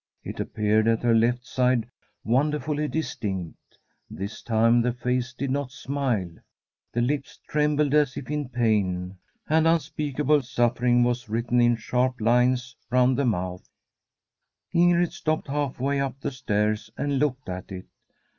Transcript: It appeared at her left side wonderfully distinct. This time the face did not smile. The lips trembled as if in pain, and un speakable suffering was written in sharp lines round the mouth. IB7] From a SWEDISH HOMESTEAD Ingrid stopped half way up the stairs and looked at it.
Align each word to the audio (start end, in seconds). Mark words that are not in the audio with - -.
It 0.23 0.39
appeared 0.39 0.87
at 0.87 1.03
her 1.03 1.13
left 1.13 1.45
side 1.45 1.87
wonderfully 2.23 2.87
distinct. 2.87 3.77
This 4.09 4.41
time 4.41 4.81
the 4.81 4.93
face 4.93 5.31
did 5.31 5.51
not 5.51 5.71
smile. 5.71 6.31
The 6.91 7.01
lips 7.01 7.37
trembled 7.47 7.93
as 7.93 8.17
if 8.17 8.31
in 8.31 8.49
pain, 8.49 9.19
and 9.47 9.67
un 9.67 9.79
speakable 9.79 10.41
suffering 10.41 11.03
was 11.03 11.29
written 11.29 11.61
in 11.61 11.75
sharp 11.75 12.19
lines 12.19 12.75
round 12.89 13.15
the 13.15 13.25
mouth. 13.25 13.69
IB7] 13.69 13.69
From 13.69 13.69
a 13.69 14.01
SWEDISH 14.01 14.73
HOMESTEAD 14.73 14.81
Ingrid 14.81 15.11
stopped 15.15 15.47
half 15.49 15.79
way 15.79 15.99
up 16.01 16.19
the 16.19 16.31
stairs 16.31 16.89
and 16.97 17.19
looked 17.19 17.47
at 17.47 17.71
it. 17.71 17.85